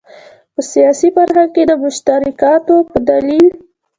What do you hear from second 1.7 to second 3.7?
مشترکاتو په دلیل.